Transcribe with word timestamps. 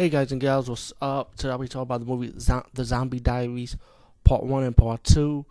Hey 0.00 0.08
guys 0.08 0.32
and 0.32 0.40
gals, 0.40 0.70
what's 0.70 0.94
up? 1.02 1.36
Today 1.36 1.50
I'll 1.50 1.58
be 1.58 1.68
talking 1.68 1.82
about 1.82 2.00
the 2.00 2.06
movie 2.06 2.28
The 2.28 2.84
Zombie 2.86 3.20
Diaries, 3.20 3.76
Part 4.24 4.44
1 4.44 4.64
and 4.64 4.74
Part 4.74 5.04
2. 5.04 5.44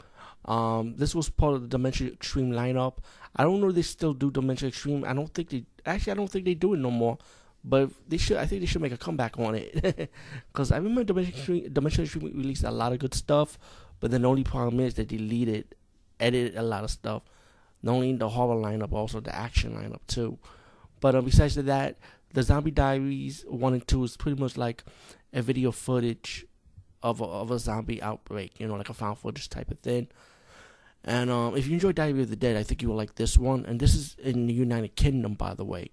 Um, 0.45 0.95
this 0.97 1.13
was 1.13 1.29
part 1.29 1.53
of 1.53 1.61
the 1.61 1.67
Dimension 1.67 2.07
Extreme 2.07 2.53
lineup. 2.53 2.95
I 3.35 3.43
don't 3.43 3.61
know 3.61 3.69
if 3.69 3.75
they 3.75 3.83
still 3.83 4.15
do 4.15 4.31
Dimension 4.31 4.69
Extreme. 4.69 5.05
I 5.05 5.13
don't 5.13 5.31
think 5.31 5.49
they, 5.49 5.65
actually, 5.85 6.13
I 6.13 6.15
don't 6.15 6.31
think 6.31 6.45
they 6.45 6.55
do 6.55 6.73
it 6.73 6.77
no 6.77 6.89
more. 6.89 7.19
But 7.63 7.91
they 8.07 8.17
should, 8.17 8.37
I 8.37 8.47
think 8.47 8.61
they 8.61 8.65
should 8.65 8.81
make 8.81 8.91
a 8.91 8.97
comeback 8.97 9.37
on 9.37 9.53
it. 9.53 10.09
Because 10.51 10.71
I 10.71 10.77
remember 10.77 11.03
Dimension 11.03 11.35
Extreme, 11.35 11.71
Dimension 11.71 12.03
Extreme 12.05 12.35
released 12.35 12.63
a 12.63 12.71
lot 12.71 12.91
of 12.91 12.97
good 12.97 13.13
stuff, 13.13 13.59
but 13.99 14.09
then 14.09 14.23
the 14.23 14.29
only 14.29 14.43
problem 14.43 14.79
is 14.79 14.95
they 14.95 15.05
deleted, 15.05 15.75
edited 16.19 16.57
a 16.57 16.63
lot 16.63 16.83
of 16.83 16.89
stuff. 16.89 17.21
Not 17.83 17.91
only 17.91 18.15
the 18.15 18.29
horror 18.29 18.59
lineup, 18.59 18.93
also 18.93 19.19
the 19.19 19.35
action 19.35 19.75
lineup 19.75 20.01
too. 20.07 20.39
But 21.01 21.13
uh, 21.13 21.21
besides 21.21 21.53
that, 21.53 21.97
the 22.33 22.43
Zombie 22.43 22.71
Diaries 22.71 23.43
one 23.47 23.73
and 23.73 23.87
two 23.87 24.03
is 24.03 24.17
pretty 24.17 24.39
much 24.41 24.57
like 24.57 24.83
a 25.33 25.41
video 25.41 25.71
footage 25.71 26.45
of 27.01 27.21
a, 27.21 27.25
of 27.25 27.51
a 27.51 27.59
zombie 27.59 28.01
outbreak, 28.01 28.59
you 28.59 28.67
know, 28.67 28.75
like 28.75 28.89
a 28.89 28.93
found 28.93 29.17
footage 29.17 29.49
type 29.49 29.71
of 29.71 29.79
thing. 29.79 30.07
And 31.03 31.29
um, 31.29 31.55
if 31.55 31.67
you 31.67 31.73
enjoy 31.73 31.93
Diary 31.93 32.21
of 32.21 32.29
the 32.29 32.35
Dead, 32.35 32.57
I 32.57 32.63
think 32.63 32.81
you 32.81 32.89
will 32.89 32.95
like 32.95 33.15
this 33.15 33.37
one. 33.37 33.65
And 33.65 33.79
this 33.79 33.95
is 33.95 34.15
in 34.19 34.47
the 34.47 34.53
United 34.53 34.95
Kingdom, 34.95 35.35
by 35.35 35.53
the 35.53 35.63
way. 35.63 35.91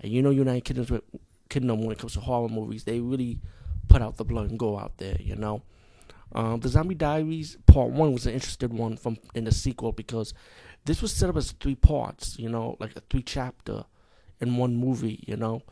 And 0.00 0.10
you 0.10 0.22
know, 0.22 0.30
United 0.30 0.64
Kingdom, 0.64 1.02
Kingdom 1.50 1.82
when 1.82 1.92
it 1.92 1.98
comes 1.98 2.14
to 2.14 2.20
horror 2.20 2.48
movies, 2.48 2.84
they 2.84 3.00
really 3.00 3.38
put 3.88 4.02
out 4.02 4.16
the 4.16 4.24
blood 4.24 4.48
and 4.48 4.58
go 4.58 4.78
out 4.78 4.96
there, 4.96 5.16
you 5.20 5.36
know. 5.36 5.62
Um, 6.32 6.60
the 6.60 6.68
Zombie 6.68 6.94
Diaries 6.94 7.56
Part 7.66 7.90
One 7.90 8.12
was 8.12 8.26
an 8.26 8.34
interesting 8.34 8.76
one 8.76 8.96
from 8.96 9.18
in 9.34 9.44
the 9.44 9.52
sequel 9.52 9.92
because 9.92 10.34
this 10.84 11.00
was 11.00 11.12
set 11.12 11.30
up 11.30 11.36
as 11.36 11.52
three 11.52 11.76
parts, 11.76 12.38
you 12.38 12.48
know, 12.48 12.76
like 12.80 12.96
a 12.96 13.00
three 13.00 13.22
chapter 13.22 13.84
in 14.40 14.56
one 14.56 14.74
movie, 14.74 15.22
you 15.26 15.36
know 15.36 15.62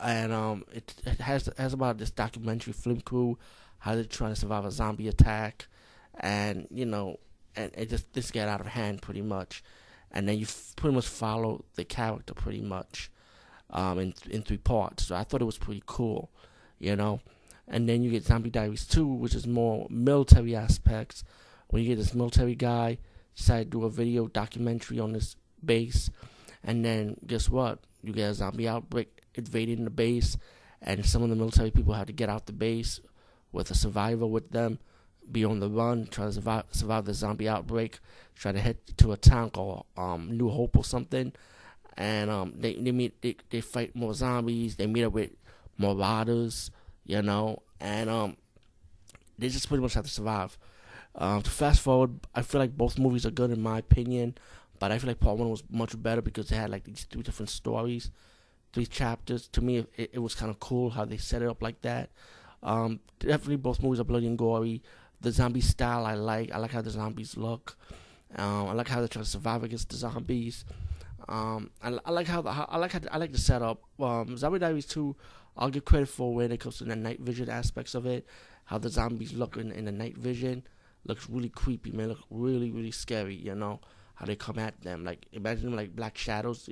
and 0.00 0.32
um, 0.32 0.64
it, 0.72 0.94
it 1.06 1.20
has 1.20 1.48
has 1.56 1.72
about 1.72 1.98
this 1.98 2.10
documentary 2.10 2.72
film 2.72 3.00
crew 3.00 3.38
how 3.78 3.94
they're 3.94 4.04
trying 4.04 4.34
to 4.34 4.40
survive 4.40 4.64
a 4.64 4.70
zombie 4.70 5.08
attack, 5.08 5.68
and 6.18 6.66
you 6.70 6.84
know, 6.84 7.18
and 7.56 7.70
it 7.74 7.88
just 7.88 8.12
this 8.12 8.30
get 8.30 8.48
out 8.48 8.60
of 8.60 8.66
hand 8.66 9.02
pretty 9.02 9.22
much, 9.22 9.62
and 10.10 10.28
then 10.28 10.36
you 10.36 10.44
f- 10.44 10.72
pretty 10.76 10.94
much 10.94 11.06
follow 11.06 11.64
the 11.76 11.84
character 11.84 12.34
pretty 12.34 12.60
much, 12.60 13.10
um, 13.70 13.98
in 13.98 14.14
in 14.30 14.42
three 14.42 14.58
parts. 14.58 15.06
So 15.06 15.14
I 15.14 15.24
thought 15.24 15.42
it 15.42 15.46
was 15.46 15.58
pretty 15.58 15.82
cool, 15.86 16.30
you 16.78 16.96
know, 16.96 17.20
and 17.66 17.88
then 17.88 18.02
you 18.02 18.10
get 18.10 18.24
Zombie 18.24 18.50
Diaries 18.50 18.86
two, 18.86 19.06
which 19.06 19.34
is 19.34 19.46
more 19.46 19.86
military 19.90 20.56
aspects. 20.56 21.24
When 21.68 21.82
you 21.82 21.88
get 21.88 21.98
this 21.98 22.14
military 22.14 22.54
guy 22.54 22.98
decide 23.36 23.64
to 23.64 23.78
do 23.78 23.84
a 23.84 23.90
video 23.90 24.26
documentary 24.26 24.98
on 24.98 25.12
this 25.12 25.36
base, 25.64 26.10
and 26.64 26.84
then 26.84 27.16
guess 27.26 27.48
what? 27.48 27.80
You 28.02 28.12
get 28.12 28.30
a 28.30 28.34
zombie 28.34 28.68
outbreak 28.68 29.17
invading 29.38 29.84
the 29.84 29.90
base, 29.90 30.36
and 30.82 31.06
some 31.06 31.22
of 31.22 31.30
the 31.30 31.36
military 31.36 31.70
people 31.70 31.94
had 31.94 32.08
to 32.08 32.12
get 32.12 32.28
out 32.28 32.46
the 32.46 32.52
base 32.52 33.00
with 33.52 33.70
a 33.70 33.74
survivor 33.74 34.26
with 34.26 34.50
them, 34.50 34.78
be 35.30 35.44
on 35.44 35.60
the 35.60 35.70
run, 35.70 36.06
try 36.06 36.26
to 36.26 36.32
survive, 36.32 36.64
survive 36.70 37.04
the 37.04 37.14
zombie 37.14 37.48
outbreak, 37.48 38.00
try 38.34 38.52
to 38.52 38.60
head 38.60 38.76
to 38.98 39.12
a 39.12 39.16
town 39.16 39.50
called 39.50 39.86
um, 39.96 40.36
New 40.36 40.48
Hope 40.48 40.76
or 40.76 40.84
something, 40.84 41.32
and 41.96 42.30
um, 42.30 42.54
they 42.56 42.74
they 42.74 42.92
meet 42.92 43.20
they, 43.22 43.36
they 43.50 43.60
fight 43.60 43.96
more 43.96 44.14
zombies. 44.14 44.76
They 44.76 44.86
meet 44.86 45.04
up 45.04 45.12
with 45.12 45.30
marauders, 45.78 46.70
you 47.06 47.22
know, 47.22 47.62
and 47.80 48.10
um, 48.10 48.36
they 49.38 49.48
just 49.48 49.68
pretty 49.68 49.82
much 49.82 49.94
have 49.94 50.04
to 50.04 50.10
survive. 50.10 50.58
Um, 51.14 51.42
to 51.42 51.50
fast 51.50 51.80
forward, 51.80 52.20
I 52.34 52.42
feel 52.42 52.60
like 52.60 52.76
both 52.76 52.98
movies 52.98 53.26
are 53.26 53.30
good 53.30 53.50
in 53.50 53.60
my 53.60 53.78
opinion, 53.78 54.36
but 54.78 54.92
I 54.92 54.98
feel 54.98 55.08
like 55.08 55.20
part 55.20 55.38
one 55.38 55.50
was 55.50 55.64
much 55.70 56.00
better 56.00 56.22
because 56.22 56.48
they 56.48 56.56
had 56.56 56.70
like 56.70 56.84
these 56.84 57.04
three 57.04 57.22
different 57.22 57.50
stories 57.50 58.10
three 58.72 58.86
chapters. 58.86 59.48
To 59.48 59.60
me, 59.60 59.86
it, 59.96 60.10
it 60.14 60.18
was 60.18 60.34
kind 60.34 60.50
of 60.50 60.60
cool 60.60 60.90
how 60.90 61.04
they 61.04 61.16
set 61.16 61.42
it 61.42 61.48
up 61.48 61.62
like 61.62 61.80
that. 61.82 62.10
Um, 62.62 63.00
definitely, 63.18 63.56
both 63.56 63.82
movies 63.82 64.00
are 64.00 64.04
bloody 64.04 64.26
and 64.26 64.38
gory. 64.38 64.82
The 65.20 65.32
zombie 65.32 65.60
style 65.60 66.04
I 66.06 66.14
like. 66.14 66.52
I 66.52 66.58
like 66.58 66.72
how 66.72 66.82
the 66.82 66.90
zombies 66.90 67.36
look. 67.36 67.76
Um, 68.36 68.68
I 68.68 68.72
like 68.72 68.88
how 68.88 68.98
they're 68.98 69.08
trying 69.08 69.24
to 69.24 69.30
survive 69.30 69.64
against 69.64 69.88
the 69.90 69.96
zombies. 69.96 70.64
Um, 71.28 71.70
I, 71.82 71.98
I 72.04 72.10
like 72.10 72.26
how 72.26 72.42
the 72.42 72.50
I 72.50 72.76
like 72.78 72.92
how 72.92 73.00
I 73.10 73.18
like 73.18 73.32
the 73.32 73.38
setup. 73.38 73.82
Um, 74.00 74.36
Zombie 74.36 74.58
Diaries 74.58 74.86
two, 74.86 75.16
I'll 75.56 75.70
give 75.70 75.84
credit 75.84 76.08
for 76.08 76.34
when 76.34 76.52
it 76.52 76.60
comes 76.60 76.78
to 76.78 76.84
the 76.84 76.96
night 76.96 77.20
vision 77.20 77.48
aspects 77.50 77.94
of 77.94 78.06
it. 78.06 78.26
How 78.64 78.78
the 78.78 78.90
zombies 78.90 79.32
look 79.32 79.56
in, 79.56 79.72
in 79.72 79.84
the 79.86 79.92
night 79.92 80.16
vision 80.16 80.62
looks 81.04 81.28
really 81.28 81.48
creepy, 81.48 81.90
man. 81.90 82.08
Look 82.08 82.24
really 82.30 82.70
really 82.70 82.90
scary. 82.90 83.34
You 83.34 83.54
know 83.54 83.80
how 84.14 84.26
they 84.26 84.36
come 84.36 84.58
at 84.58 84.80
them. 84.82 85.04
Like 85.04 85.26
imagine 85.32 85.64
them 85.66 85.76
like 85.76 85.94
black 85.96 86.16
shadows 86.16 86.68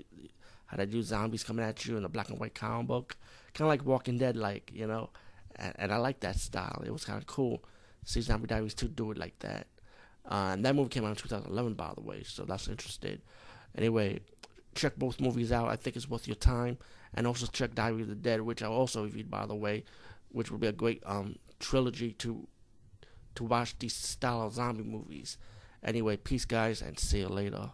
how 0.66 0.77
they 0.77 0.87
do 0.87 1.03
zombies 1.03 1.44
coming 1.44 1.65
at 1.65 1.84
you 1.87 1.97
in 1.97 2.04
a 2.04 2.09
black 2.09 2.28
and 2.28 2.38
white 2.38 2.54
comic 2.54 2.87
book, 2.87 3.16
kind 3.54 3.66
of 3.66 3.69
like 3.69 3.84
Walking 3.84 4.19
Dead, 4.19 4.37
like 4.37 4.71
you 4.75 4.87
know. 4.87 5.10
And, 5.56 5.72
and 5.78 5.93
I 5.93 5.97
like 5.97 6.21
that 6.21 6.37
style. 6.37 6.82
It 6.84 6.91
was 6.91 7.04
kind 7.04 7.19
of 7.19 7.27
cool. 7.27 7.65
See 8.04 8.21
Zombie 8.21 8.47
Diaries 8.47 8.75
two 8.75 8.88
do 8.88 9.10
it 9.10 9.19
like 9.19 9.38
that. 9.41 9.66
Uh, 10.28 10.50
and 10.53 10.65
that 10.65 10.75
movie 10.75 10.88
came 10.88 11.05
out 11.05 11.10
in 11.10 11.16
2011, 11.16 11.75
by 11.75 11.93
the 11.94 12.00
way, 12.00 12.22
so 12.25 12.44
that's 12.44 12.69
interesting. 12.69 13.21
Anyway, 13.76 14.21
check 14.75 14.97
both 14.97 15.21
movies 15.21 15.53
out. 15.53 15.69
I 15.69 15.76
think 15.76 15.97
it's 15.97 16.10
worth 16.10 16.26
your 16.26 16.37
time. 16.37 16.78
And 17.15 17.26
also 17.26 17.47
check 17.47 17.75
Diary 17.75 18.03
of 18.03 18.09
the 18.09 18.15
Dead, 18.15 18.41
which 18.41 18.62
I 18.62 18.66
also 18.66 19.05
reviewed, 19.05 19.31
by 19.31 19.47
the 19.47 19.55
way, 19.55 19.84
which 20.31 20.50
would 20.50 20.60
be 20.60 20.66
a 20.66 20.72
great 20.72 21.03
um, 21.06 21.37
trilogy 21.60 22.12
to 22.12 22.47
to 23.37 23.44
watch 23.44 23.78
these 23.78 23.94
style 23.94 24.43
of 24.43 24.55
zombie 24.55 24.82
movies. 24.82 25.37
Anyway, 25.82 26.16
peace, 26.16 26.47
guys, 26.47 26.81
and 26.81 26.99
see 26.99 27.19
you 27.21 27.28
later. 27.28 27.71